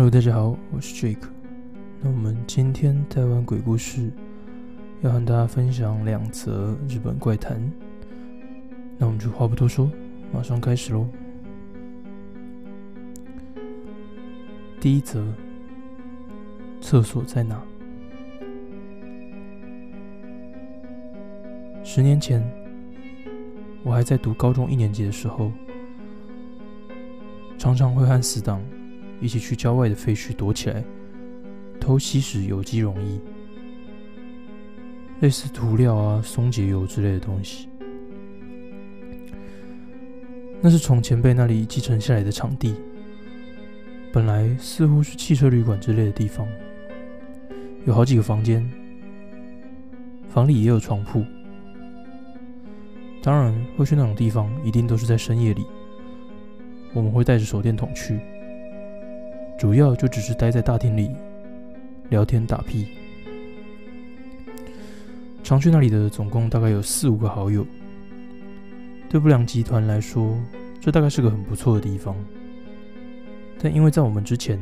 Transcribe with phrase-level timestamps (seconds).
[0.00, 1.28] Hello，大家好，我是 Jake。
[2.00, 4.10] 那我们今天台湾鬼故事
[5.02, 7.60] 要和大家分享两则日本怪谈。
[8.96, 9.90] 那我们就话不多说，
[10.32, 11.06] 马上开始喽。
[14.80, 15.22] 第一则，
[16.80, 17.62] 厕所在哪？
[21.84, 22.42] 十年前，
[23.82, 25.52] 我还在读高中一年级的时候，
[27.58, 28.62] 常常会和死党。
[29.20, 30.82] 一起去郊外的废墟躲起来，
[31.78, 33.20] 偷吸食有机溶液，
[35.20, 37.68] 类似涂料啊、松节油之类的东西。
[40.62, 42.74] 那是从前辈那里继承下来的场地，
[44.12, 46.46] 本来似乎是汽车旅馆之类的地方，
[47.86, 48.70] 有好几个房间，
[50.28, 51.24] 房里也有床铺。
[53.22, 55.64] 当然，会去那种地方，一定都是在深夜里。
[56.94, 58.18] 我们会带着手电筒去。
[59.60, 61.10] 主要就只是待在大厅里
[62.08, 62.88] 聊天打屁。
[65.44, 67.66] 常去那里的总共大概有四五个好友。
[69.06, 70.34] 对不良集团来说，
[70.80, 72.16] 这大概是个很不错的地方。
[73.60, 74.58] 但因为在我们之前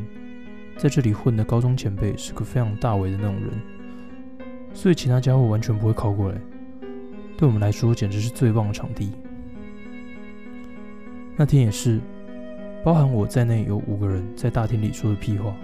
[0.76, 3.52] 在这里混的高中前辈是个非常大伟的那种人，
[4.74, 6.36] 所以其他家伙完全不会靠过来。
[7.36, 9.12] 对我们来说，简直是最棒的场地。
[11.36, 12.00] 那天也是。
[12.84, 15.54] 包含我在内，有五个人在大厅里说的屁话。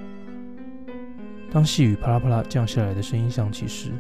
[1.50, 3.90] 当细雨啪啦啪啦降下来的声音响起时，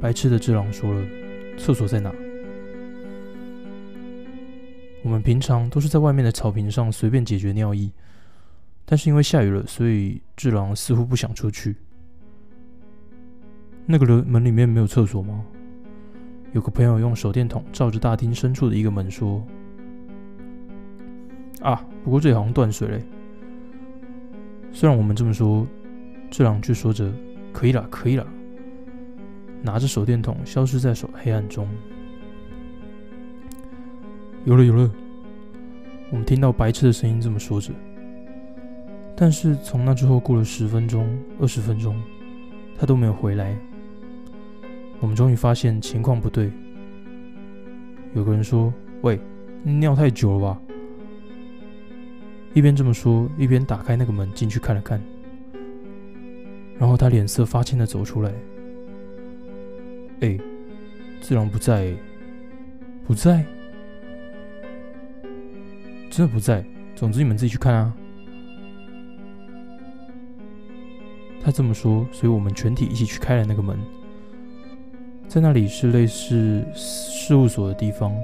[0.00, 1.02] 白痴的智郎说了
[1.58, 2.12] ：“厕所在哪？”
[5.04, 7.92] 我们平常都是在外面的草坪上随便解决尿意，
[8.86, 11.76] 但是因为下雨了，所以智郎似乎不想出去。
[13.84, 15.44] 那个人门里面没有厕所吗？
[16.52, 19.46] 有个朋友用手电筒照着大厅深处的一个门说。
[21.62, 23.02] 啊，不过这里好像断水嘞。
[24.72, 25.66] 虽然我们这么说，
[26.30, 27.12] 智朗却说着
[27.52, 28.26] “可以了，可以了”，
[29.62, 31.68] 拿着手电筒消失在手黑暗中。
[34.44, 34.90] 有了，有了。
[36.10, 37.72] 我们听到白痴的声音这么说着。
[39.14, 41.06] 但是从那之后过了十分钟、
[41.38, 42.02] 二十分钟，
[42.76, 43.56] 他都没有回来。
[45.00, 46.50] 我们终于发现情况不对。
[48.14, 49.20] 有个人说：“喂，
[49.62, 50.60] 尿太久了吧？”
[52.54, 55.00] 一边这么说，一边打开那个门进去看了看，
[56.78, 58.32] 然后他脸色发青的走出来。
[60.20, 60.38] 哎，
[61.20, 61.92] 自然不在，
[63.06, 63.44] 不在，
[66.10, 66.64] 真的不在。
[66.94, 67.96] 总之你们自己去看啊。
[71.42, 73.76] 他这么说，所以我们全体一起去开了那个门。
[75.26, 78.14] 在那里是类似事务所的地方，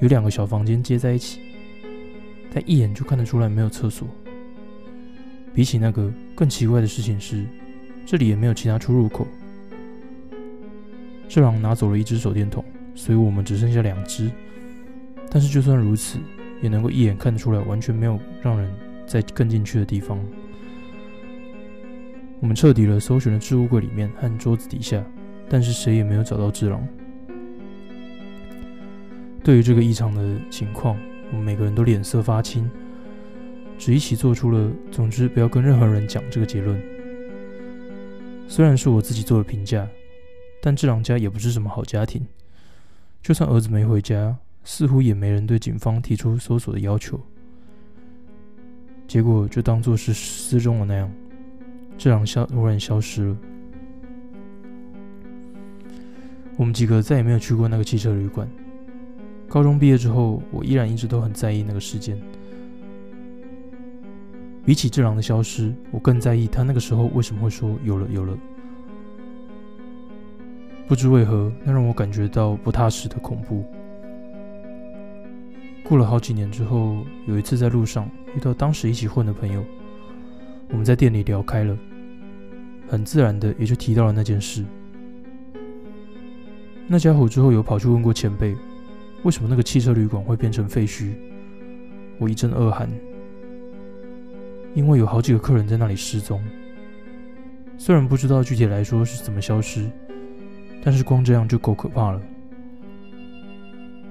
[0.00, 1.38] 有两个小房间接在一起。
[2.56, 4.08] 但一眼就看得出来没有厕所。
[5.52, 7.44] 比起那个更奇怪的事情是，
[8.06, 9.26] 这里也没有其他出入口。
[11.28, 12.64] 智郎拿走了一只手电筒，
[12.94, 14.30] 所以我们只剩下两只。
[15.30, 16.18] 但是就算如此，
[16.62, 18.72] 也能够一眼看得出来，完全没有让人
[19.06, 20.18] 再更进去的地方。
[22.40, 25.04] 我们彻底了搜寻了置物柜里面和桌子底下，
[25.46, 26.88] 但是谁也没有找到智郎。
[29.44, 30.96] 对于这个异常的情况。
[31.30, 32.70] 我们每个人都脸色发青，
[33.78, 36.80] 只一起做出了“总之不要跟任何人讲”这个结论。
[38.48, 39.86] 虽然是我自己做的评价，
[40.62, 42.24] 但智朗家也不是什么好家庭。
[43.22, 47.20] 就算儿子没回家，似乎也没人对警方提出搜索的要求。
[49.08, 51.12] 结果就当做是失踪了那样，
[51.98, 53.36] 智朗消突然消失了。
[56.56, 58.48] 我们几个再也没有去过那个汽车旅馆。
[59.56, 62.20] 高中毕业之后，我依然一直都很在意那个事件。
[64.66, 68.36] 比起智朗的消失，我更在意他那个时候为什么会说有了有了。
[70.86, 73.64] 不知为何，那让我感觉到不踏实的恐怖。
[75.82, 79.64] 过了好几年之后，有一次在路上遇到当时一起混的朋友，
[80.68, 81.74] 我们在店里聊开了，
[82.88, 84.62] 很自然的也就提到了那件事。
[86.86, 88.54] 那家伙之后有跑去问过前辈。
[89.22, 91.14] 为什么那个汽车旅馆会变成废墟？
[92.18, 92.88] 我一阵恶寒，
[94.74, 96.42] 因为有好几个客人在那里失踪。
[97.76, 99.90] 虽然不知道具体来说是怎么消失，
[100.82, 102.22] 但是光这样就够可怕了。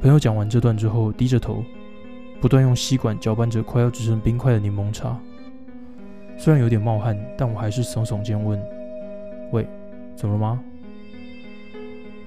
[0.01, 1.63] 朋友讲完这段之后，低着头，
[2.39, 5.19] 不断用吸管搅拌着快要制成冰块的柠檬茶。
[6.37, 8.61] 虽然有点冒汗，但我还是耸耸肩问
[9.51, 9.65] ：“喂，
[10.15, 10.61] 怎么了吗？”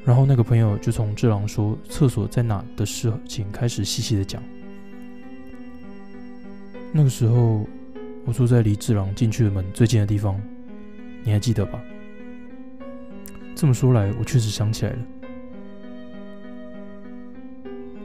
[0.08, 4.42] 然后那个朋友就从智郎说厕所在哪的事情开始细细的讲。
[6.94, 7.66] 那个时候
[8.24, 10.40] 我坐在离智郎进去的门最近的地方，
[11.22, 11.78] 你还记得吧？
[13.54, 14.98] 这么说来，我确实想起来了。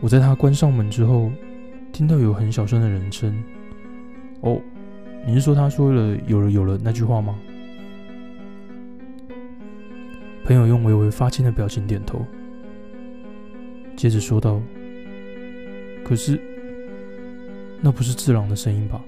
[0.01, 1.31] 我在他关上门之后，
[1.93, 3.33] 听到有很小声的人声
[4.43, 4.59] ：“哦，
[5.25, 7.39] 你是说他说了‘有了有了’那句话吗？”
[10.45, 12.25] 朋友用微微发青的表情点头，
[13.95, 14.61] 接着说道
[16.03, 16.37] ：“可是，
[17.81, 19.01] 那不是智朗的声音吧？”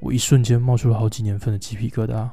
[0.00, 2.30] 我一瞬间冒出了好几年份的鸡皮疙瘩。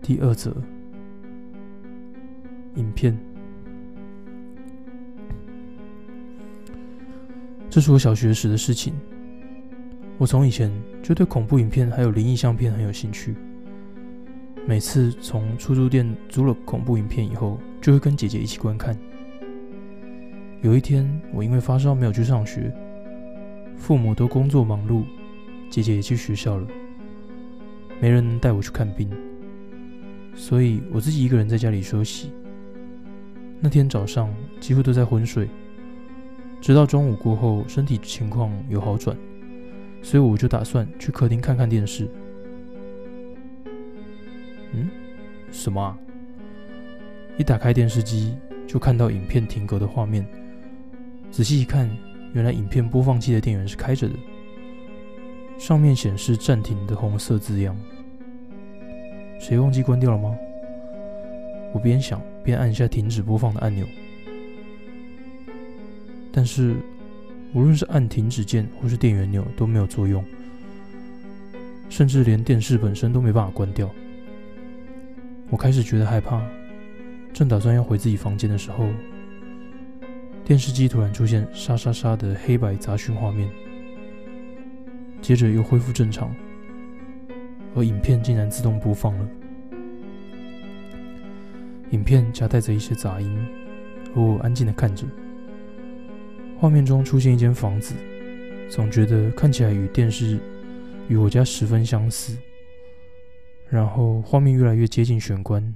[0.00, 0.54] 第二则
[2.76, 3.18] 影片，
[7.68, 8.94] 这是我小学时的事情。
[10.18, 10.72] 我从以前
[11.02, 13.34] 就对恐怖影片还有灵异相片很有兴趣。
[14.66, 18.96] 每次从出租店租了恐怖影片以后，就会跟姐姐一起观看。
[20.62, 22.74] 有一天，我因为发烧没有去上学，
[23.76, 25.04] 父母都工作忙碌，
[25.68, 26.66] 姐姐也去学校了，
[28.00, 29.08] 没人能带我去看病。
[30.34, 32.32] 所以我自己一个人在家里休息。
[33.60, 35.48] 那天早上几乎都在昏睡，
[36.60, 39.16] 直到中午过后，身体情况有好转，
[40.06, 42.08] 所以我就打算去客厅看看电视。
[44.72, 44.88] 嗯？
[45.50, 45.98] 什么啊？
[47.36, 48.36] 一打开电视机，
[48.68, 50.24] 就看到影片停格的画面。
[51.32, 51.90] 仔细一看，
[52.34, 54.14] 原来影片播放器的电源是开着的，
[55.58, 57.76] 上面显示暂停的红色字样。
[59.40, 60.38] 谁忘记关掉了吗？
[61.74, 63.84] 我边想边按下停止播放的按钮，
[66.30, 66.76] 但是
[67.52, 70.24] 无论是按停止键或是电源钮都没有作用，
[71.88, 73.90] 甚至连电视本身都没办法关掉。
[75.48, 76.42] 我开始觉得害怕，
[77.32, 78.88] 正打算要回自己房间的时候，
[80.44, 83.48] 电视机突然出现沙沙沙的黑白杂讯画面，
[85.22, 86.34] 接着又恢复正常。
[87.74, 89.28] 而影片竟然自动播放了，
[91.90, 93.38] 影片夹带着一些杂音，
[94.14, 95.06] 我安静的看着。
[96.58, 97.94] 画面中出现一间房子，
[98.70, 100.38] 总觉得看起来与电视
[101.08, 102.36] 与我家十分相似。
[103.68, 105.74] 然后画面越来越接近玄关，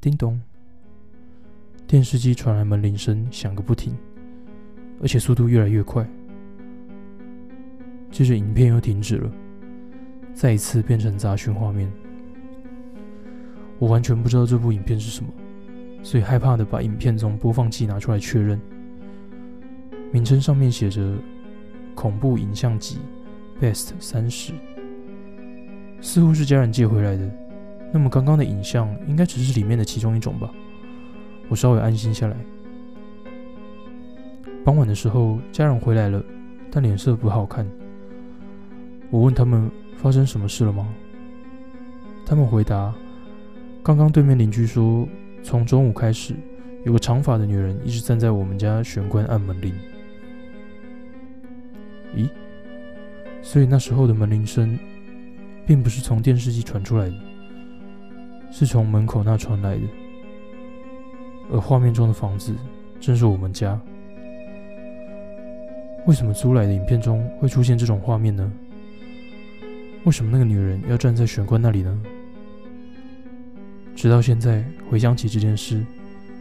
[0.00, 0.40] 叮咚，
[1.86, 3.96] 电视机传来门铃声，响个不停，
[5.02, 6.08] 而且速度越来越快。
[8.10, 9.32] 接着影片又停止了，
[10.34, 11.90] 再一次变成杂讯画面。
[13.78, 15.32] 我完全不知道这部影片是什么，
[16.02, 18.60] 所以害怕的把影片从播放器拿出来确认。
[20.12, 21.14] 名称上面写着
[21.94, 22.98] “恐怖影像集
[23.60, 24.52] Best 三十”，
[26.00, 27.30] 似乎是家人借回来的。
[27.92, 30.50] 那么刚刚的影像应该只是里面的其中一种吧？
[31.48, 32.36] 我稍微安心下来。
[34.64, 36.22] 傍晚的时候，家人回来了，
[36.70, 37.66] 但脸色不好看。
[39.10, 40.88] 我问他们发生什么事了吗？
[42.26, 42.94] 他们回答：
[43.82, 45.08] 刚刚对面邻居说，
[45.42, 46.34] 从中午开始，
[46.84, 49.74] 有个长发的女人一直站在我们家玄关按门铃。
[52.14, 52.28] 咦？
[53.42, 54.78] 所以那时候的门铃声，
[55.66, 57.14] 并不是从电视机传出来的，
[58.50, 59.82] 是从门口那传来的。
[61.50, 62.54] 而画面中的房子，
[63.00, 63.80] 正是我们家。
[66.06, 68.52] 为什么租来的影片中会出现这种画面呢？
[70.04, 72.02] 为什么那个女人要站在玄关那里呢？
[73.94, 75.86] 直到现在回想起这件事，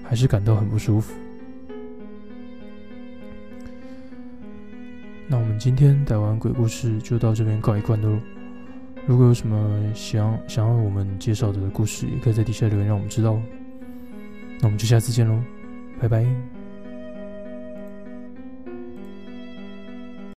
[0.04, 1.14] 还是感到很不舒服。
[5.28, 8.20] 那我们今天台湾鬼故事就到这边告一段落。
[9.06, 13.40] 如果有什么想想要我们介绍的故事，也可以在底下留言让我们知道。
[14.60, 15.40] 那我们就下次见喽，
[16.00, 16.26] 拜拜。